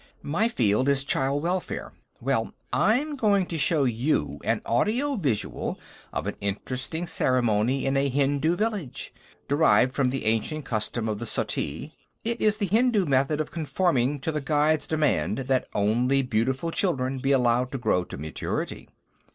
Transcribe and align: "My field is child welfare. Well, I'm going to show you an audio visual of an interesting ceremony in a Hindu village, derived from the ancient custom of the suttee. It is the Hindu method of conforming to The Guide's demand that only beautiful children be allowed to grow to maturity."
"My 0.23 0.47
field 0.47 0.89
is 0.89 1.03
child 1.03 1.43
welfare. 1.43 1.91
Well, 2.19 2.55
I'm 2.73 3.15
going 3.15 3.45
to 3.45 3.57
show 3.59 3.83
you 3.83 4.39
an 4.43 4.63
audio 4.65 5.15
visual 5.15 5.77
of 6.11 6.25
an 6.25 6.37
interesting 6.41 7.05
ceremony 7.05 7.85
in 7.85 7.95
a 7.95 8.09
Hindu 8.09 8.55
village, 8.55 9.13
derived 9.47 9.93
from 9.93 10.09
the 10.09 10.25
ancient 10.25 10.65
custom 10.65 11.07
of 11.07 11.19
the 11.19 11.27
suttee. 11.27 11.91
It 12.23 12.41
is 12.41 12.57
the 12.57 12.65
Hindu 12.65 13.05
method 13.05 13.39
of 13.39 13.51
conforming 13.51 14.17
to 14.21 14.31
The 14.31 14.41
Guide's 14.41 14.87
demand 14.87 15.37
that 15.37 15.67
only 15.75 16.23
beautiful 16.23 16.71
children 16.71 17.19
be 17.19 17.31
allowed 17.31 17.71
to 17.71 17.77
grow 17.77 18.03
to 18.05 18.17
maturity." 18.17 18.89